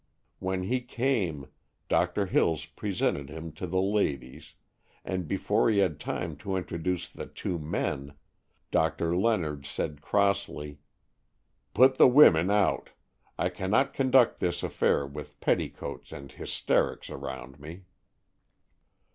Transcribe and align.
When 0.39 0.63
he 0.63 0.81
came, 0.81 1.45
Doctor 1.87 2.25
Hills 2.25 2.65
presented 2.65 3.29
him 3.29 3.51
to 3.51 3.67
the 3.67 3.79
ladies, 3.79 4.55
and 5.05 5.27
before 5.27 5.69
he 5.69 5.77
had 5.77 5.99
time 5.99 6.35
to 6.37 6.55
introduce 6.55 7.07
the 7.07 7.27
two 7.27 7.59
men, 7.59 8.15
Doctor 8.71 9.15
Leonard 9.15 9.67
said 9.67 10.01
crossly, 10.01 10.79
"Put 11.75 11.99
the 11.99 12.07
women 12.07 12.49
out. 12.49 12.89
I 13.37 13.49
cannot 13.49 13.93
conduct 13.93 14.39
this 14.39 14.63
affair 14.63 15.05
with 15.05 15.39
petticoats 15.39 16.11
and 16.11 16.31
hysterics 16.31 17.11
around 17.11 17.59
me." 17.59 17.83